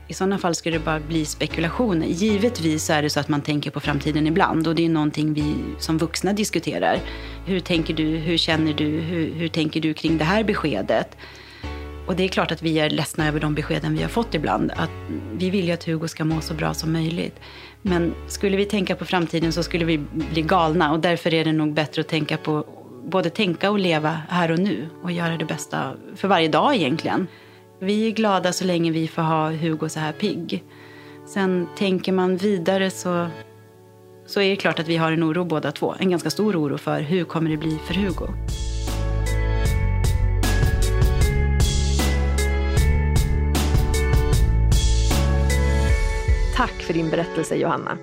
[0.08, 2.06] I sådana fall skulle det bara bli spekulationer.
[2.06, 5.54] Givetvis är det så att man tänker på framtiden ibland och det är någonting vi
[5.78, 7.00] som vuxna diskuterar.
[7.46, 8.04] Hur tänker du?
[8.04, 8.84] Hur känner du?
[8.84, 11.16] Hur, hur tänker du kring det här beskedet?
[12.06, 14.72] Och det är klart att vi är ledsna över de beskeden vi har fått ibland.
[14.76, 14.90] Att
[15.32, 17.40] vi vill ju att Hugo ska må så bra som möjligt.
[17.82, 21.52] Men skulle vi tänka på framtiden så skulle vi bli galna och därför är det
[21.52, 22.66] nog bättre att tänka på
[23.04, 27.26] både tänka och leva här och nu och göra det bästa för varje dag egentligen.
[27.84, 30.64] Vi är glada så länge vi får ha Hugo så här pigg.
[31.26, 33.26] Sen tänker man vidare så,
[34.26, 35.94] så är det klart att vi har en oro båda två.
[35.98, 38.26] En ganska stor oro för hur kommer det bli för Hugo.
[46.56, 47.98] Tack för din berättelse Johanna.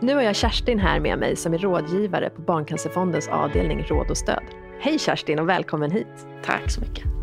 [0.00, 4.16] Nu har jag Kerstin här med mig som är rådgivare på Barncancerfondens avdelning Råd och
[4.16, 4.44] stöd.
[4.80, 6.26] Hej Kerstin och välkommen hit.
[6.44, 7.15] Tack så mycket.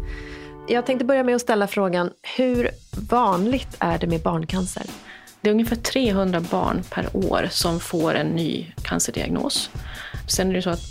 [0.67, 2.69] Jag tänkte börja med att ställa frågan, hur
[3.09, 4.83] vanligt är det med barncancer?
[5.41, 9.69] Det är ungefär 300 barn per år som får en ny cancerdiagnos.
[10.27, 10.81] Sen är det så att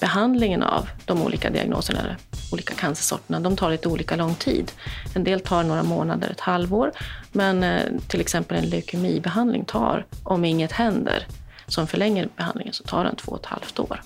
[0.00, 2.16] behandlingen av de olika diagnoserna, eller
[2.52, 4.72] olika cancersorterna, de tar lite olika lång tid.
[5.14, 6.92] En del tar några månader, ett halvår,
[7.32, 11.26] men eh, till exempel en leukemibehandling tar, om inget händer
[11.66, 14.02] som förlänger behandlingen, så tar den två och ett halvt år.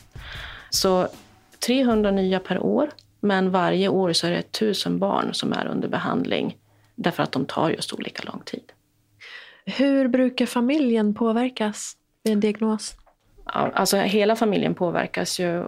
[0.71, 1.09] Så
[1.67, 2.91] 300 nya per år,
[3.27, 6.57] men varje år så är det tusen barn som är under behandling
[6.95, 8.73] därför att de tar just olika lång tid.
[9.65, 12.97] Hur brukar familjen påverkas vid en diagnos?
[13.45, 15.65] Alltså hela familjen påverkas ju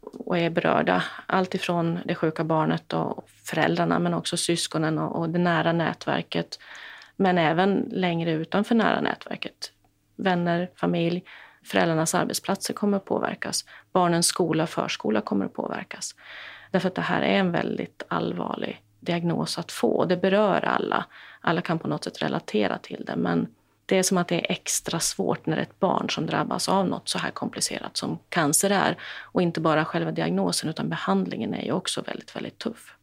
[0.00, 1.02] och är berörda.
[1.26, 6.58] Allt ifrån det sjuka barnet och föräldrarna men också syskonen och det nära nätverket.
[7.16, 9.72] Men även längre utanför nära nätverket.
[10.16, 11.24] Vänner, familj,
[11.64, 13.64] föräldrarnas arbetsplatser kommer att påverkas.
[13.92, 16.14] Barnens skola, förskola kommer att påverkas.
[16.70, 20.04] Därför att det här är en väldigt allvarlig diagnos att få.
[20.04, 21.04] Det berör alla.
[21.40, 23.16] Alla kan på något sätt relatera till det.
[23.16, 23.46] Men
[23.86, 27.08] det är som att det är extra svårt när ett barn som drabbas av något
[27.08, 28.96] så här komplicerat som cancer är.
[29.22, 32.94] Och inte bara själva diagnosen utan behandlingen är ju också väldigt, väldigt tuff.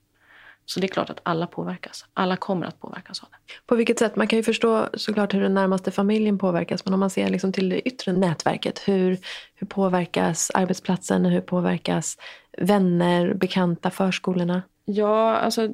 [0.65, 2.05] Så det är klart att alla påverkas.
[2.13, 3.37] Alla kommer att påverkas av det.
[3.65, 4.15] På vilket sätt?
[4.15, 6.85] Man kan ju förstå såklart hur den närmaste familjen påverkas.
[6.85, 8.87] Men om man ser liksom till det yttre nätverket.
[8.87, 9.17] Hur,
[9.55, 11.25] hur påverkas arbetsplatsen?
[11.25, 12.17] Hur påverkas
[12.57, 14.61] vänner, bekanta, förskolorna?
[14.85, 15.69] Ja, alltså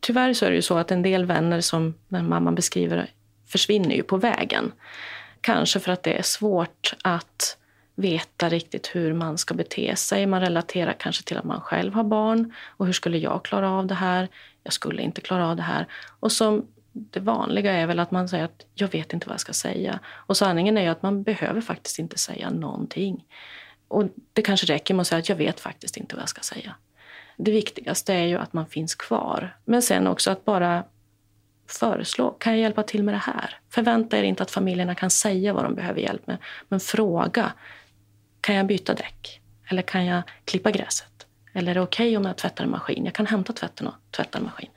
[0.00, 3.10] tyvärr så är det ju så att en del vänner som när mamman beskriver
[3.46, 4.72] försvinner ju på vägen.
[5.40, 7.58] Kanske för att det är svårt att
[7.94, 10.26] veta riktigt hur man ska bete sig.
[10.26, 12.54] Man relaterar kanske till att man själv har barn.
[12.66, 14.28] Och hur skulle jag klara av det här?
[14.62, 15.86] Jag skulle inte klara av det här.
[16.20, 19.40] Och som det vanliga är väl att man säger att jag vet inte vad jag
[19.40, 19.98] ska säga.
[20.06, 23.24] Och sanningen är ju att man behöver faktiskt inte säga någonting.
[23.92, 26.40] Och det kanske räcker med att säga att jag vet faktiskt inte vad jag ska
[26.40, 26.74] säga.
[27.36, 29.56] Det viktigaste är ju att man finns kvar.
[29.64, 30.84] Men sen också att bara
[31.66, 32.30] föreslå.
[32.30, 33.58] Kan jag hjälpa till med det här?
[33.70, 36.38] Förvänta er inte att familjerna kan säga vad de behöver hjälp med.
[36.68, 37.52] Men fråga.
[38.40, 39.40] Kan jag byta däck?
[39.70, 41.26] Eller kan jag klippa gräset?
[41.52, 43.04] Eller är det okej okay om jag tvättar en maskin?
[43.04, 44.70] Jag kan hämta tvätten och tvätta en maskin.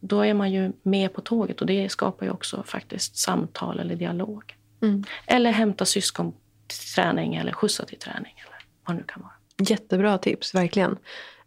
[0.00, 3.96] Då är man ju med på tåget och det skapar ju också faktiskt samtal eller
[3.96, 4.56] dialog.
[4.82, 5.04] Mm.
[5.26, 6.32] Eller hämta syskon
[6.68, 9.32] till träning eller skjutsa till träning eller vad det nu kan vara.
[9.68, 10.96] Jättebra tips, verkligen.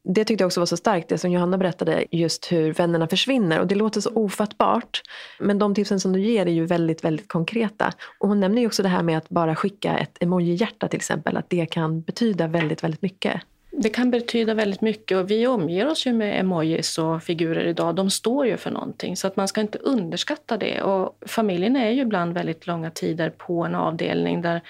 [0.03, 3.59] Det tyckte jag också var så starkt, det som Johanna berättade, just hur vännerna försvinner.
[3.59, 5.01] Och det låter så ofattbart.
[5.39, 7.93] Men de tipsen som du ger är ju väldigt, väldigt konkreta.
[8.19, 11.37] Och hon nämner ju också det här med att bara skicka ett emoji-hjärta till exempel.
[11.37, 13.41] Att det kan betyda väldigt, väldigt mycket.
[13.71, 17.95] Det kan betyda väldigt mycket och vi omger oss ju med emojis och figurer idag.
[17.95, 20.81] De står ju för någonting så att man ska inte underskatta det.
[20.81, 24.61] Och familjen är ju ibland väldigt långa tider på en avdelning där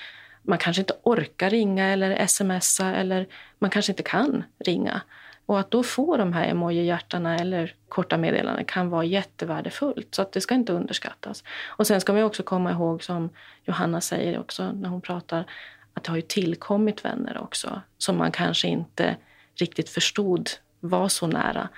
[0.42, 3.28] man kanske inte orkar ringa eller smsa eller
[3.60, 5.02] man kanske inte kan ringa.
[5.46, 10.16] Och att då få de här emoji-hjärtarna eller korta meddelanden kan vara jättevärdefullt.
[10.16, 11.44] Så att det ska inte underskattas.
[11.66, 13.30] Och sen ska man också komma ihåg, som
[13.66, 15.46] Johanna säger också när hon pratar,
[15.94, 19.16] att det har ju tillkommit vänner också som man kanske inte
[19.56, 21.70] riktigt förstod var så nära.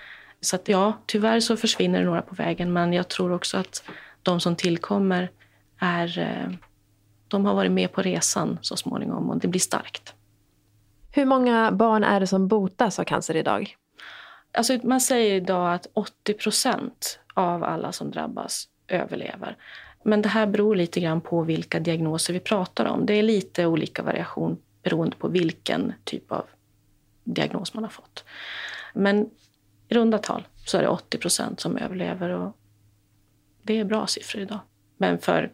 [0.42, 3.84] Så att ja, tyvärr så försvinner det några på vägen men jag tror också att
[4.24, 5.30] de som tillkommer
[5.80, 6.54] är, eh,
[7.34, 10.14] de har varit med på resan så småningom och det blir starkt.
[11.12, 13.76] Hur många barn är det som botas av cancer idag?
[14.52, 19.58] Alltså man säger idag att 80 procent av alla som drabbas överlever.
[20.04, 23.06] Men det här beror lite grann på vilka diagnoser vi pratar om.
[23.06, 26.46] Det är lite olika variation beroende på vilken typ av
[27.24, 28.26] diagnos man har fått.
[28.94, 29.30] Men
[29.88, 32.58] i runda tal så är det 80 procent som överlever och
[33.62, 34.60] det är bra siffror idag.
[34.98, 35.52] Men för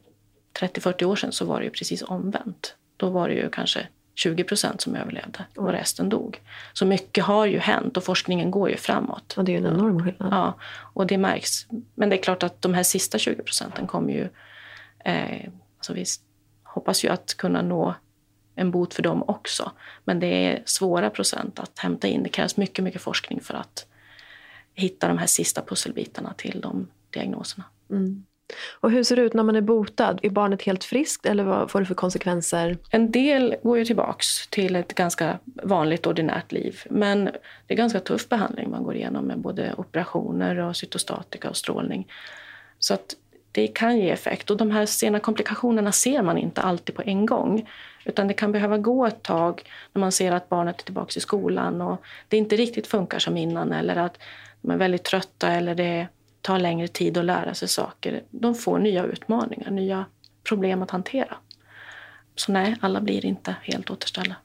[0.60, 2.76] 30-40 år sedan så var det ju precis omvänt.
[2.98, 6.42] Då var det ju kanske 20 procent som överlevde och resten dog.
[6.74, 9.34] Så mycket har ju hänt och forskningen går ju framåt.
[9.38, 10.34] Och det är en enorm skillnad.
[10.34, 10.54] Ja,
[10.94, 11.68] och det märks.
[11.96, 14.30] Men det är klart att de här sista 20 procenten kommer ju...
[15.06, 16.06] Eh, alltså vi
[16.64, 17.96] hoppas ju att kunna nå
[18.56, 19.72] en bot för dem också.
[20.04, 22.24] Men det är svåra procent att hämta in.
[22.24, 23.88] Det krävs mycket, mycket forskning för att
[24.74, 27.66] hitta de här sista pusselbitarna till de diagnoserna.
[27.90, 28.26] Mm.
[28.80, 30.20] Och hur ser det ut när man är botad?
[30.22, 32.78] Är barnet helt friskt eller vad får det för konsekvenser?
[32.90, 36.82] En del går ju tillbaks till ett ganska vanligt ordinärt liv.
[36.90, 41.58] Men det är ganska tuff behandling man går igenom med både operationer och cytostatika och
[41.58, 42.08] strålning.
[42.80, 43.16] Så att
[43.52, 44.50] det kan ge effekt.
[44.50, 47.70] Och de här sena komplikationerna ser man inte alltid på en gång.
[48.06, 51.22] Utan det kan behöva gå ett tag när man ser att barnet är tillbaka i
[51.22, 54.18] skolan och det inte riktigt funkar som innan eller att
[54.62, 56.08] de är väldigt trötta eller det
[56.42, 58.24] tar längre tid att lära sig saker.
[58.30, 60.06] De får nya utmaningar, nya
[60.44, 61.38] problem att hantera.
[62.36, 64.36] Så nej, alla blir inte helt återställda.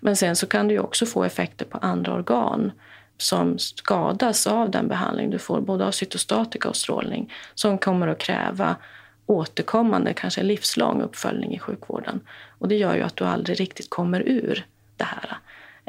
[0.00, 2.72] Men sen så kan det också få effekter på andra organ
[3.18, 8.18] som skadas av den behandling du får, både av cytostatika och strålning, som kommer att
[8.18, 8.76] kräva
[9.26, 12.20] återkommande, kanske livslång uppföljning i sjukvården.
[12.58, 14.66] Och det gör ju att du aldrig riktigt kommer ur
[14.96, 15.38] det här.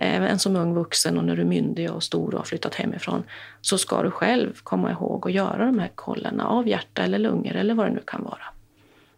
[0.05, 3.23] Även som ung vuxen och när du är myndig och stor och har flyttat hemifrån
[3.61, 7.55] så ska du själv komma ihåg att göra de här kollarna av hjärta eller lungor
[7.55, 8.43] eller vad det nu kan vara.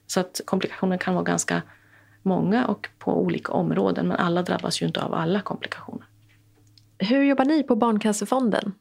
[0.08, 1.62] Så att komplikationer kan vara ganska
[2.22, 6.06] många och på olika områden men alla drabbas ju inte av alla komplikationer.
[6.98, 8.74] Hur jobbar ni på Barncancerfonden?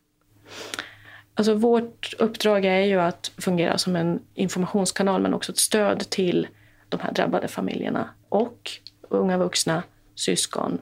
[1.35, 6.49] Alltså vårt uppdrag är ju att fungera som en informationskanal men också ett stöd till
[6.89, 8.71] de här drabbade familjerna och
[9.09, 9.83] unga vuxna,
[10.15, 10.79] syskon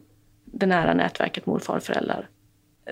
[0.53, 2.29] det nära nätverket mor, far, föräldrar.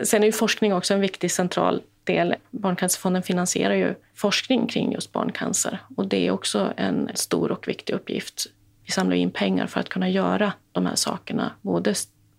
[0.04, 2.34] Sen är ju forskning också en viktig central del.
[2.50, 7.92] Barncancerfonden finansierar ju forskning kring just barncancer och det är också en stor och viktig
[7.92, 8.46] uppgift.
[8.84, 11.94] Vi samlar in pengar för att kunna göra de här sakerna, både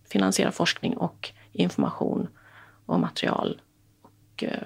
[0.09, 2.27] finansiera forskning och information
[2.85, 3.61] och material
[4.01, 4.61] och eh,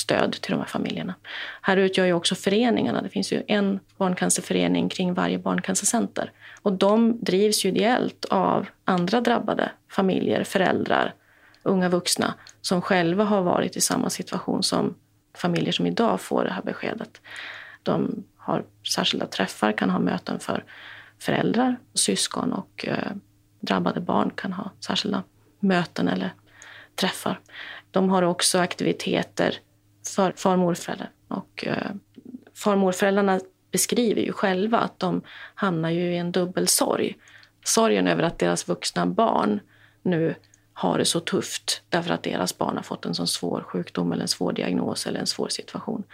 [0.00, 1.14] stöd till de här familjerna.
[1.62, 3.02] Här utgör ju också föreningarna.
[3.02, 6.32] Det finns ju en barncancerförening kring varje barncancercenter.
[6.62, 11.14] Och de drivs ju ideellt av andra drabbade familjer, föräldrar,
[11.62, 14.94] unga vuxna som själva har varit i samma situation som
[15.34, 17.20] familjer som idag får det här beskedet.
[17.82, 20.64] De har särskilda träffar, kan ha möten för
[21.18, 23.12] föräldrar, syskon och eh,
[23.60, 25.22] drabbade barn kan ha särskilda
[25.60, 26.34] möten eller
[26.94, 27.40] träffar.
[27.90, 29.58] De har också aktiviteter
[30.08, 31.10] för far och morföräldrar.
[31.28, 31.90] Och eh,
[32.54, 33.40] far och morföräldrarna
[33.70, 35.22] beskriver ju själva att de
[35.54, 37.16] hamnar ju i en dubbel sorg.
[37.64, 39.60] Sorgen över att deras vuxna barn
[40.02, 40.34] nu
[40.72, 44.22] har det så tufft därför att deras barn har fått en så svår sjukdom eller
[44.22, 46.04] en svår diagnos eller en svår situation.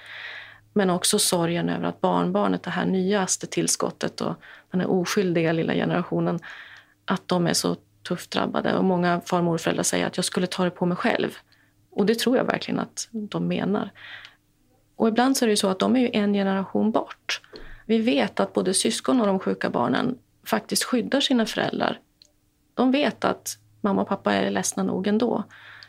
[0.73, 4.35] Men också sorgen över att barnbarnet, det här nyaste tillskottet och
[4.71, 6.39] den här oskyldiga lilla generationen,
[7.05, 7.77] att de är så
[8.09, 8.75] tufft drabbade.
[8.75, 11.39] Och många far och morföräldrar säger att jag skulle ta det på mig själv.
[11.97, 13.91] Och det tror jag verkligen att de menar.
[14.97, 17.41] Och ibland så är det så att de är ju en generation bort.
[17.87, 22.01] Vi vet att både syskon och de sjuka barnen faktiskt skyddar sina föräldrar.
[22.75, 25.45] De vet att mamma och pappa är ledsna nog ändå.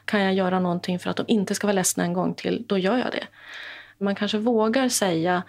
[0.05, 2.77] Kan jag göra någonting för att de inte ska vara ledsna en gång till, då
[2.77, 3.27] gör jag det.
[3.97, 5.43] Man kanske vågar säga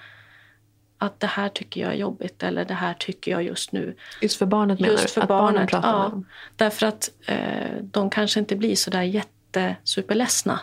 [0.98, 3.96] att det här tycker jag är jobbigt eller det här tycker jag just nu.
[4.22, 5.22] Just för barnet menar just för du?
[5.22, 6.26] Att barnet, barnen pratar ja, med dem?
[6.56, 9.02] Därför att eh, de kanske inte blir så där
[9.48, 10.60] inte superledsna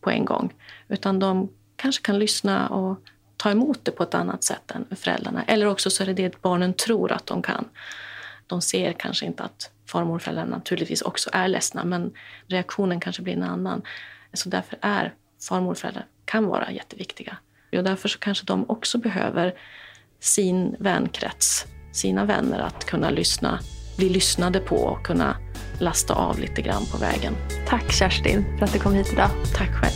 [0.00, 0.54] på en gång.
[0.88, 2.98] Utan de kanske kan lyssna och
[3.36, 5.44] ta emot det på ett annat sätt än föräldrarna.
[5.44, 7.68] Eller också så är det det barnen tror att de kan.
[8.46, 12.12] De ser kanske inte att farmor och föräldrar naturligtvis också är ledsna men
[12.46, 13.82] reaktionen kanske blir en annan.
[14.32, 15.14] Så därför är
[15.48, 17.36] farmor och föräldrar kan vara jätteviktiga.
[17.76, 19.54] Och därför så kanske de också behöver
[20.20, 23.60] sin vänkrets, sina vänner att kunna lyssna,
[23.96, 25.36] bli lyssnade på och kunna
[25.78, 27.36] lasta av lite grann på vägen.
[27.68, 29.30] Tack Kerstin för att du kom hit idag.
[29.54, 29.92] Tack själv.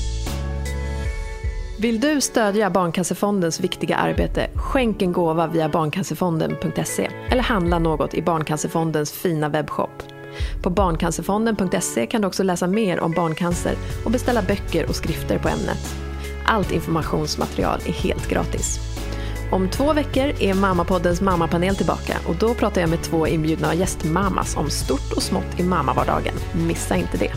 [1.81, 8.23] Vill du stödja Barncancerfondens viktiga arbete, skänk en gåva via barncancerfonden.se eller handla något i
[8.23, 10.03] Barncancerfondens fina webbshop.
[10.63, 13.75] På barncancerfonden.se kan du också läsa mer om barncancer
[14.05, 15.97] och beställa böcker och skrifter på ämnet.
[16.47, 18.90] Allt informationsmaterial är helt gratis.
[19.51, 24.57] Om två veckor är Mammapoddens mammapanel tillbaka och då pratar jag med två inbjudna gästmammas
[24.57, 26.35] om stort och smått i mammavardagen.
[26.53, 27.33] Missa inte det.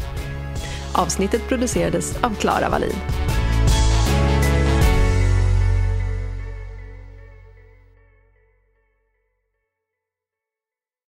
[0.94, 2.96] Avsnittet producerades av Klara Wallin.